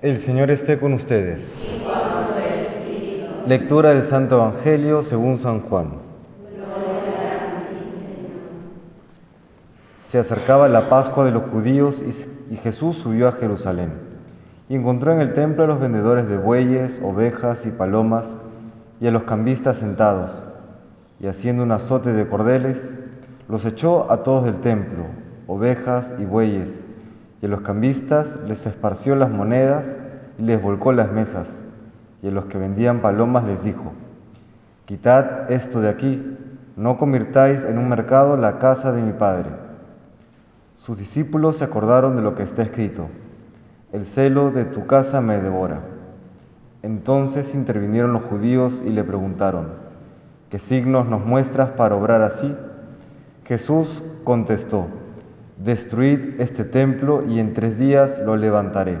El 0.00 0.18
Señor 0.18 0.48
esté 0.52 0.78
con 0.78 0.92
ustedes. 0.92 1.60
Lectura 3.48 3.94
del 3.94 4.04
Santo 4.04 4.36
Evangelio 4.36 5.02
según 5.02 5.36
San 5.36 5.60
Juan. 5.62 5.94
Se 9.98 10.20
acercaba 10.20 10.68
la 10.68 10.88
Pascua 10.88 11.24
de 11.24 11.32
los 11.32 11.42
judíos 11.42 12.04
y, 12.48 12.56
Jesús 12.58 12.98
subió 12.98 13.26
a 13.26 13.32
Jerusalén 13.32 13.92
y 14.68 14.76
encontró 14.76 15.10
en 15.10 15.20
el 15.20 15.34
templo 15.34 15.64
a 15.64 15.66
los 15.66 15.80
vendedores 15.80 16.28
de 16.28 16.38
bueyes, 16.38 17.00
ovejas 17.02 17.66
y 17.66 17.70
palomas 17.70 18.36
y 19.00 19.08
a 19.08 19.10
los 19.10 19.24
cambistas 19.24 19.78
sentados, 19.78 20.44
y 21.18 21.26
haciendo 21.26 21.64
un 21.64 21.72
azote 21.72 22.12
de 22.12 22.28
cordeles, 22.28 22.94
los 23.48 23.64
echó 23.64 24.12
a 24.12 24.22
todos 24.22 24.44
del 24.44 24.60
templo, 24.60 25.06
ovejas 25.48 26.14
y 26.20 26.24
bueyes, 26.24 26.84
y 27.40 27.46
a 27.46 27.48
los 27.48 27.60
cambistas 27.60 28.38
les 28.46 28.66
esparció 28.66 29.14
las 29.16 29.30
monedas 29.30 29.96
y 30.38 30.42
les 30.42 30.60
volcó 30.60 30.92
las 30.92 31.12
mesas, 31.12 31.62
y 32.22 32.28
a 32.28 32.30
los 32.30 32.46
que 32.46 32.58
vendían 32.58 33.00
palomas 33.00 33.44
les 33.44 33.62
dijo, 33.62 33.92
Quitad 34.86 35.50
esto 35.52 35.80
de 35.80 35.90
aquí, 35.90 36.36
no 36.76 36.96
convirtáis 36.96 37.64
en 37.64 37.78
un 37.78 37.88
mercado 37.88 38.36
la 38.36 38.58
casa 38.58 38.92
de 38.92 39.02
mi 39.02 39.12
Padre. 39.12 39.50
Sus 40.76 40.98
discípulos 40.98 41.56
se 41.56 41.64
acordaron 41.64 42.16
de 42.16 42.22
lo 42.22 42.34
que 42.34 42.42
está 42.42 42.62
escrito, 42.62 43.08
El 43.92 44.04
celo 44.04 44.50
de 44.50 44.64
tu 44.64 44.86
casa 44.86 45.20
me 45.20 45.40
devora. 45.40 45.80
Entonces 46.82 47.54
intervinieron 47.54 48.12
los 48.12 48.22
judíos 48.22 48.82
y 48.86 48.90
le 48.90 49.02
preguntaron, 49.02 49.72
¿qué 50.48 50.58
signos 50.58 51.06
nos 51.06 51.26
muestras 51.26 51.70
para 51.70 51.96
obrar 51.96 52.22
así? 52.22 52.56
Jesús 53.44 54.02
contestó, 54.24 54.86
Destruid 55.64 56.40
este 56.40 56.64
templo 56.64 57.24
y 57.28 57.40
en 57.40 57.52
tres 57.52 57.78
días 57.78 58.20
lo 58.24 58.36
levantaré. 58.36 59.00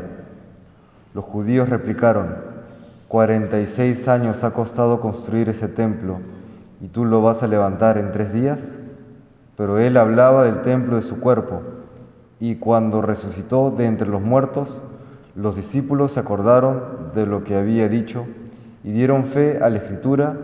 Los 1.14 1.24
judíos 1.24 1.68
replicaron, 1.68 2.34
Cuarenta 3.06 3.60
y 3.60 3.66
seis 3.66 4.06
años 4.08 4.44
ha 4.44 4.52
costado 4.52 5.00
construir 5.00 5.48
ese 5.48 5.68
templo 5.68 6.18
y 6.80 6.88
tú 6.88 7.04
lo 7.04 7.22
vas 7.22 7.42
a 7.42 7.48
levantar 7.48 7.96
en 7.96 8.10
tres 8.10 8.32
días. 8.32 8.74
Pero 9.56 9.78
él 9.78 9.96
hablaba 9.96 10.44
del 10.44 10.62
templo 10.62 10.96
de 10.96 11.02
su 11.02 11.20
cuerpo 11.20 11.62
y 12.40 12.56
cuando 12.56 13.02
resucitó 13.02 13.70
de 13.70 13.86
entre 13.86 14.08
los 14.08 14.20
muertos, 14.20 14.82
los 15.36 15.56
discípulos 15.56 16.12
se 16.12 16.20
acordaron 16.20 17.12
de 17.14 17.24
lo 17.24 17.44
que 17.44 17.54
había 17.56 17.88
dicho 17.88 18.26
y 18.82 18.90
dieron 18.90 19.24
fe 19.24 19.58
a 19.62 19.70
la 19.70 19.78
escritura 19.78 20.36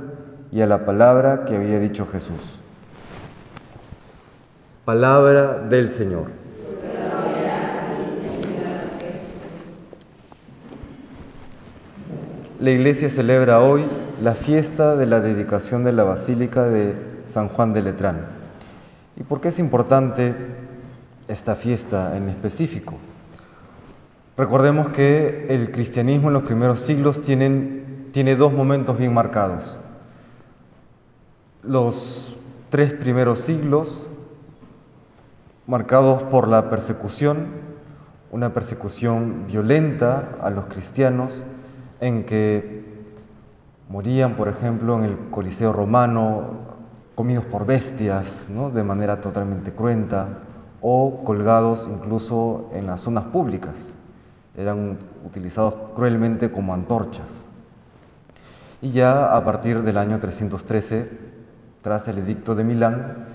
y 0.53 0.61
a 0.61 0.67
la 0.67 0.87
palabra 0.87 1.45
que 1.45 1.57
había 1.57 1.81
dicho 1.81 2.07
Jesús. 2.07 2.64
Palabra 4.85 5.61
del 5.61 5.89
Señor. 5.89 6.27
La 12.61 12.71
iglesia 12.71 13.09
celebra 13.09 13.63
hoy 13.63 13.83
la 14.21 14.35
fiesta 14.35 14.97
de 14.97 15.07
la 15.07 15.21
dedicación 15.21 15.85
de 15.85 15.93
la 15.93 16.05
Basílica 16.05 16.65
de 16.65 16.95
San 17.29 17.49
Juan 17.49 17.73
de 17.73 17.81
Letrán. 17.81 18.27
¿Y 19.17 19.23
por 19.23 19.41
qué 19.41 19.49
es 19.49 19.59
importante 19.59 20.35
esta 21.29 21.55
fiesta 21.55 22.15
en 22.19 22.29
específico? 22.29 22.99
Recordemos 24.37 24.91
que 24.91 25.47
el 25.49 25.71
cristianismo 25.71 26.29
en 26.29 26.35
los 26.35 26.43
primeros 26.43 26.81
siglos 26.81 27.23
tiene 27.23 28.37
dos 28.37 28.53
momentos 28.53 28.99
bien 28.99 29.15
marcados. 29.15 29.79
Los 31.63 32.37
tres 32.69 32.93
primeros 32.93 33.41
siglos 33.41 34.09
marcados 35.67 36.23
por 36.25 36.49
la 36.49 36.69
persecución, 36.69 37.47
una 38.31 38.53
persecución 38.53 39.47
violenta 39.47 40.37
a 40.41 40.51
los 40.51 40.67
cristianos, 40.67 41.45
en 42.01 42.25
que 42.25 42.85
morían, 43.89 44.35
por 44.37 44.49
ejemplo, 44.49 44.97
en 44.97 45.05
el 45.05 45.19
Coliseo 45.31 45.73
romano, 45.73 46.59
comidos 47.15 47.45
por 47.47 47.65
bestias, 47.65 48.49
de 48.75 48.83
manera 48.83 49.21
totalmente 49.21 49.73
cruenta, 49.73 50.41
o 50.81 51.25
colgados 51.25 51.89
incluso 51.91 52.69
en 52.75 52.87
las 52.87 53.01
zonas 53.01 53.25
públicas. 53.25 53.95
Eran 54.57 54.99
utilizados 55.25 55.75
cruelmente 55.95 56.51
como 56.51 56.75
antorchas. 56.75 57.47
Y 58.83 58.91
ya 58.91 59.35
a 59.35 59.45
partir 59.45 59.83
del 59.83 59.97
año 59.97 60.21
313, 60.21 61.09
tras 61.81 62.07
el 62.09 62.19
edicto 62.19 62.55
de 62.55 62.65
Milán, 62.65 63.34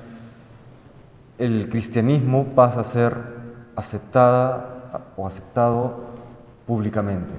el 1.39 1.69
cristianismo 1.69 2.47
pasa 2.53 2.81
a 2.81 2.83
ser 2.83 3.16
aceptada 3.75 5.13
o 5.16 5.25
aceptado 5.25 6.01
públicamente. 6.67 7.33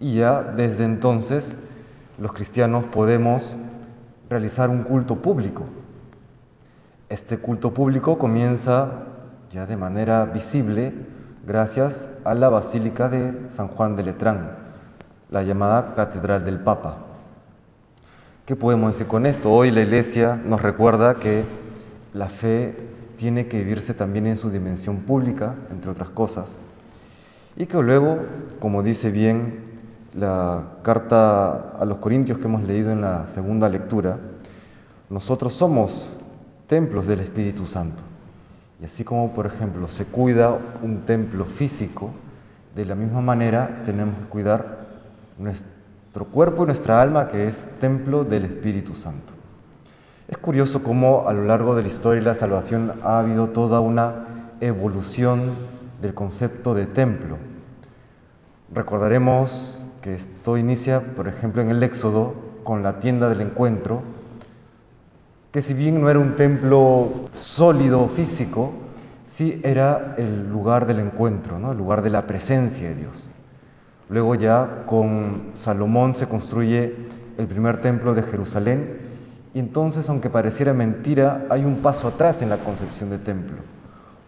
Y 0.00 0.16
ya 0.16 0.42
desde 0.42 0.84
entonces 0.84 1.54
los 2.18 2.32
cristianos 2.32 2.84
podemos 2.84 3.56
realizar 4.30 4.70
un 4.70 4.82
culto 4.84 5.16
público. 5.16 5.64
Este 7.10 7.38
culto 7.38 7.74
público 7.74 8.16
comienza 8.16 8.90
ya 9.52 9.66
de 9.66 9.76
manera 9.76 10.24
visible 10.24 10.94
gracias 11.46 12.08
a 12.24 12.34
la 12.34 12.48
Basílica 12.48 13.10
de 13.10 13.50
San 13.50 13.68
Juan 13.68 13.96
de 13.96 14.04
Letrán, 14.04 14.52
la 15.30 15.42
llamada 15.42 15.94
Catedral 15.94 16.44
del 16.44 16.60
Papa. 16.60 16.96
¿Qué 18.46 18.56
podemos 18.56 18.92
decir 18.92 19.06
con 19.06 19.26
esto? 19.26 19.52
Hoy 19.52 19.70
la 19.70 19.82
Iglesia 19.82 20.40
nos 20.42 20.62
recuerda 20.62 21.16
que 21.16 21.44
la 22.14 22.28
fe 22.28 22.88
tiene 23.20 23.48
que 23.48 23.58
vivirse 23.58 23.92
también 23.92 24.26
en 24.26 24.38
su 24.38 24.50
dimensión 24.50 25.00
pública, 25.00 25.54
entre 25.70 25.90
otras 25.90 26.08
cosas, 26.08 26.62
y 27.54 27.66
que 27.66 27.82
luego, 27.82 28.18
como 28.58 28.82
dice 28.82 29.10
bien 29.10 29.60
la 30.14 30.78
carta 30.82 31.72
a 31.78 31.84
los 31.84 31.98
Corintios 31.98 32.38
que 32.38 32.46
hemos 32.46 32.62
leído 32.62 32.90
en 32.90 33.02
la 33.02 33.28
segunda 33.28 33.68
lectura, 33.68 34.18
nosotros 35.10 35.52
somos 35.52 36.08
templos 36.66 37.06
del 37.06 37.20
Espíritu 37.20 37.66
Santo. 37.66 38.02
Y 38.80 38.86
así 38.86 39.04
como, 39.04 39.34
por 39.34 39.44
ejemplo, 39.44 39.86
se 39.88 40.06
cuida 40.06 40.58
un 40.82 41.02
templo 41.04 41.44
físico, 41.44 42.12
de 42.74 42.86
la 42.86 42.94
misma 42.94 43.20
manera 43.20 43.82
tenemos 43.84 44.14
que 44.16 44.24
cuidar 44.30 44.86
nuestro 45.36 46.24
cuerpo 46.24 46.62
y 46.62 46.66
nuestra 46.68 47.02
alma, 47.02 47.28
que 47.28 47.48
es 47.48 47.68
templo 47.80 48.24
del 48.24 48.46
Espíritu 48.46 48.94
Santo. 48.94 49.34
Es 50.30 50.38
curioso 50.38 50.84
cómo 50.84 51.26
a 51.26 51.32
lo 51.32 51.44
largo 51.44 51.74
de 51.74 51.82
la 51.82 51.88
historia 51.88 52.20
de 52.20 52.26
la 52.28 52.36
salvación 52.36 52.92
ha 53.02 53.18
habido 53.18 53.48
toda 53.48 53.80
una 53.80 54.26
evolución 54.60 55.56
del 56.00 56.14
concepto 56.14 56.72
de 56.72 56.86
templo. 56.86 57.36
Recordaremos 58.72 59.88
que 60.00 60.14
esto 60.14 60.56
inicia, 60.56 61.00
por 61.00 61.26
ejemplo, 61.26 61.62
en 61.62 61.70
el 61.70 61.82
Éxodo 61.82 62.34
con 62.62 62.84
la 62.84 63.00
tienda 63.00 63.28
del 63.28 63.40
encuentro, 63.40 64.02
que 65.50 65.62
si 65.62 65.74
bien 65.74 66.00
no 66.00 66.08
era 66.08 66.20
un 66.20 66.36
templo 66.36 67.08
sólido 67.32 68.06
físico, 68.06 68.70
sí 69.24 69.60
era 69.64 70.14
el 70.16 70.48
lugar 70.48 70.86
del 70.86 71.00
encuentro, 71.00 71.58
¿no? 71.58 71.72
el 71.72 71.78
lugar 71.78 72.02
de 72.02 72.10
la 72.10 72.28
presencia 72.28 72.88
de 72.88 72.94
Dios. 72.94 73.28
Luego 74.08 74.36
ya 74.36 74.84
con 74.86 75.50
Salomón 75.54 76.14
se 76.14 76.28
construye 76.28 76.94
el 77.36 77.48
primer 77.48 77.80
templo 77.80 78.14
de 78.14 78.22
Jerusalén 78.22 79.09
y 79.52 79.58
entonces, 79.58 80.08
aunque 80.08 80.30
pareciera 80.30 80.72
mentira, 80.72 81.46
hay 81.50 81.64
un 81.64 81.76
paso 81.76 82.08
atrás 82.08 82.40
en 82.42 82.50
la 82.50 82.58
concepción 82.58 83.10
de 83.10 83.18
templo, 83.18 83.56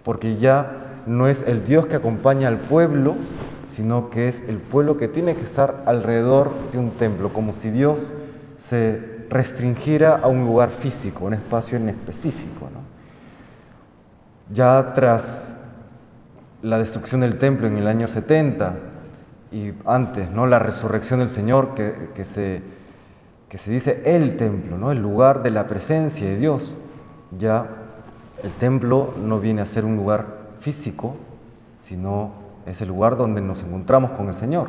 porque 0.02 0.36
ya 0.36 1.02
no 1.06 1.28
es 1.28 1.46
el 1.46 1.64
Dios 1.64 1.86
que 1.86 1.96
acompaña 1.96 2.48
al 2.48 2.58
pueblo, 2.58 3.14
sino 3.70 4.10
que 4.10 4.28
es 4.28 4.46
el 4.48 4.56
pueblo 4.56 4.96
que 4.96 5.08
tiene 5.08 5.34
que 5.36 5.42
estar 5.42 5.82
alrededor 5.86 6.52
de 6.72 6.78
un 6.78 6.90
templo, 6.90 7.32
como 7.32 7.52
si 7.54 7.70
Dios 7.70 8.12
se 8.56 9.00
restringiera 9.30 10.16
a 10.16 10.26
un 10.26 10.44
lugar 10.44 10.70
físico, 10.70 11.24
un 11.24 11.34
espacio 11.34 11.78
en 11.78 11.88
específico. 11.88 12.68
Ya 14.52 14.92
tras 14.94 15.54
la 16.62 16.78
destrucción 16.78 17.22
del 17.22 17.38
templo 17.38 17.66
en 17.66 17.76
el 17.76 17.86
año 17.86 18.06
70 18.06 18.74
y 19.52 19.72
antes, 19.86 20.30
¿no? 20.30 20.46
la 20.46 20.58
resurrección 20.58 21.20
del 21.20 21.30
Señor 21.30 21.74
que, 21.74 22.10
que 22.14 22.24
se 22.24 22.62
que 23.52 23.58
se 23.58 23.70
dice 23.70 24.00
el 24.06 24.38
templo, 24.38 24.78
¿no? 24.78 24.92
el 24.92 25.02
lugar 25.02 25.42
de 25.42 25.50
la 25.50 25.66
presencia 25.66 26.26
de 26.26 26.38
Dios. 26.38 26.74
Ya 27.38 27.68
el 28.42 28.50
templo 28.52 29.12
no 29.22 29.40
viene 29.40 29.60
a 29.60 29.66
ser 29.66 29.84
un 29.84 29.94
lugar 29.94 30.38
físico, 30.58 31.16
sino 31.82 32.32
es 32.64 32.80
el 32.80 32.88
lugar 32.88 33.18
donde 33.18 33.42
nos 33.42 33.62
encontramos 33.62 34.12
con 34.12 34.28
el 34.28 34.34
Señor. 34.34 34.68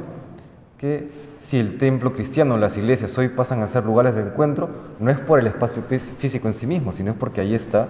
Que 0.78 1.10
si 1.40 1.60
el 1.60 1.78
templo 1.78 2.12
cristiano, 2.12 2.58
las 2.58 2.76
iglesias 2.76 3.18
hoy 3.18 3.30
pasan 3.30 3.62
a 3.62 3.70
ser 3.70 3.86
lugares 3.86 4.16
de 4.16 4.24
encuentro, 4.24 4.68
no 5.00 5.10
es 5.10 5.20
por 5.22 5.40
el 5.40 5.48
espacio 5.48 5.82
físico 5.84 6.50
en 6.50 6.54
sí 6.54 6.68
mismo, 6.68 6.92
sino 6.92 7.12
es 7.12 7.18
porque 7.18 7.40
ahí 7.40 7.56
está 7.56 7.88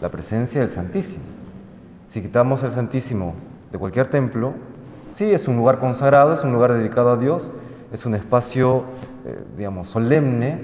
la 0.00 0.08
presencia 0.08 0.60
del 0.60 0.70
Santísimo. 0.70 1.24
Si 2.10 2.22
quitamos 2.22 2.62
el 2.62 2.70
Santísimo 2.70 3.34
de 3.72 3.78
cualquier 3.78 4.06
templo, 4.06 4.54
sí 5.14 5.32
es 5.32 5.48
un 5.48 5.56
lugar 5.56 5.80
consagrado, 5.80 6.32
es 6.32 6.44
un 6.44 6.52
lugar 6.52 6.74
dedicado 6.74 7.10
a 7.10 7.16
Dios, 7.16 7.50
es 7.92 8.06
un 8.06 8.14
espacio 8.14 8.84
eh, 9.28 9.44
digamos, 9.56 9.88
solemne, 9.88 10.58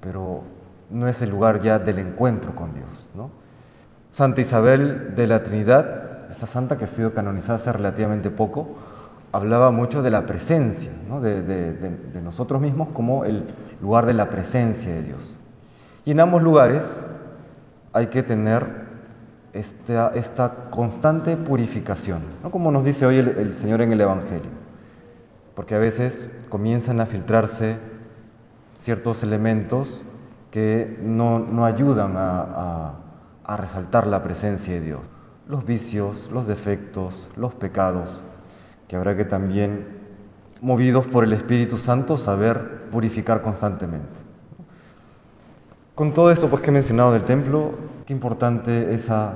pero 0.00 0.42
no 0.90 1.08
es 1.08 1.22
el 1.22 1.30
lugar 1.30 1.60
ya 1.60 1.78
del 1.78 1.98
encuentro 1.98 2.54
con 2.54 2.74
Dios. 2.74 3.10
Santa 4.10 4.40
Isabel 4.40 5.14
de 5.14 5.26
la 5.26 5.42
Trinidad, 5.42 6.30
esta 6.30 6.46
santa 6.46 6.76
que 6.76 6.84
ha 6.84 6.88
sido 6.88 7.14
canonizada 7.14 7.56
hace 7.56 7.72
relativamente 7.72 8.30
poco, 8.30 8.76
hablaba 9.32 9.70
mucho 9.70 10.02
de 10.02 10.10
la 10.10 10.26
presencia, 10.26 10.90
de, 11.20 12.20
nosotros 12.22 12.60
mismos 12.60 12.88
como 12.92 13.24
el 13.24 13.44
lugar 13.80 14.06
de 14.06 14.14
la 14.14 14.30
presencia 14.30 14.92
de 14.92 15.02
Dios. 15.02 15.38
Y 16.04 16.10
en 16.10 16.20
ambos 16.20 16.42
lugares 16.42 17.02
hay 17.92 18.08
que 18.08 18.22
tener 18.22 18.88
esta, 19.52 20.12
esta 20.14 20.70
constante 20.70 21.36
purificación, 21.36 22.22
¿no? 22.42 22.50
como 22.50 22.70
nos 22.70 22.84
dice 22.84 23.06
hoy 23.06 23.18
el, 23.18 23.54
Señor 23.54 23.80
en 23.82 23.92
el 23.92 24.00
Evangelio, 24.00 24.50
porque 25.58 25.74
a 25.74 25.80
veces 25.80 26.30
comienzan 26.50 27.00
a 27.00 27.06
filtrarse 27.06 27.78
ciertos 28.80 29.24
elementos 29.24 30.04
que 30.52 31.00
no, 31.02 31.64
ayudan 31.64 32.14
a, 32.16 32.94
a 33.42 33.56
resaltar 33.56 34.06
la 34.06 34.22
presencia 34.22 34.74
de 34.74 34.80
Dios. 34.80 35.00
Los 35.48 35.66
vicios, 35.66 36.30
los 36.32 36.46
defectos, 36.46 37.28
los 37.34 37.54
pecados, 37.54 38.22
que 38.86 38.94
habrá 38.94 39.16
que 39.16 39.24
también, 39.24 39.84
movidos 40.60 41.08
por 41.08 41.24
el 41.24 41.32
Espíritu 41.32 41.76
Santo, 41.76 42.16
saber 42.16 42.84
purificar 42.92 43.42
constantemente. 43.42 44.20
Con 45.96 46.14
todo 46.14 46.30
esto 46.30 46.48
pues, 46.48 46.62
que 46.62 46.70
he 46.70 46.72
mencionado 46.72 47.10
del 47.10 47.24
templo, 47.24 47.72
qué 48.06 48.12
importante 48.12 48.94
esa 48.94 49.34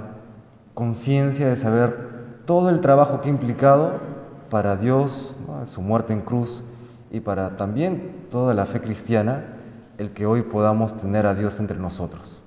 conciencia 0.75 1.49
de 1.49 1.57
saber 1.57 2.45
todo 2.45 2.71
el 2.71 2.81
trabajo 2.81 3.21
que 3.21 3.29
ha 3.29 3.33
implicado 3.33 4.13
para 4.51 4.77
Dios, 4.77 5.37
su 5.67 5.83
muerte 5.83 6.13
en 6.13 6.23
cruz, 6.23 6.65
y 7.11 7.21
para 7.21 7.57
también 7.57 8.27
toda 8.31 8.55
la 8.55 8.65
fe 8.65 8.81
cristiana, 8.81 9.45
el 9.99 10.13
que 10.13 10.27
hoy 10.27 10.43
podamos 10.43 10.97
tener 10.97 11.27
a 11.27 11.35
Dios 11.35 11.61
entre 11.61 11.79
nosotros. 11.79 12.43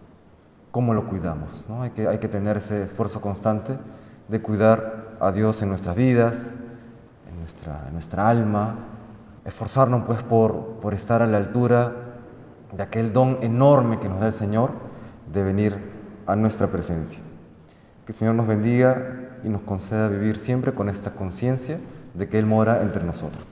¿Cómo 0.71 0.93
lo 0.93 1.07
cuidamos? 1.07 1.63
¿no? 1.69 1.83
Hay, 1.83 1.91
que, 1.91 2.07
hay 2.07 2.17
que 2.17 2.27
tener 2.27 2.57
ese 2.57 2.83
esfuerzo 2.83 3.21
constante 3.21 3.77
de 4.27 4.41
cuidar 4.41 5.15
a 5.19 5.31
Dios 5.31 5.61
en 5.61 5.69
nuestras 5.69 5.95
vidas, 5.95 6.49
en 7.29 7.39
nuestra, 7.39 7.85
en 7.87 7.93
nuestra 7.93 8.27
alma, 8.27 8.75
esforzarnos 9.45 10.03
pues 10.05 10.23
por, 10.23 10.79
por 10.81 10.93
estar 10.93 11.21
a 11.21 11.27
la 11.27 11.37
altura 11.37 11.93
de 12.75 12.83
aquel 12.83 13.13
don 13.13 13.37
enorme 13.41 13.99
que 13.99 14.09
nos 14.09 14.19
da 14.19 14.27
el 14.27 14.33
Señor 14.33 14.71
de 15.31 15.43
venir 15.43 15.77
a 16.25 16.35
nuestra 16.35 16.67
presencia. 16.67 17.19
Que 18.05 18.11
el 18.11 18.17
Señor 18.17 18.35
nos 18.35 18.47
bendiga 18.47 19.29
y 19.43 19.49
nos 19.49 19.61
conceda 19.61 20.09
vivir 20.09 20.39
siempre 20.39 20.73
con 20.73 20.89
esta 20.89 21.11
conciencia 21.11 21.79
de 22.17 22.27
que 22.27 22.39
Él 22.39 22.45
mora 22.45 22.81
entre 22.81 23.03
nosotros. 23.03 23.43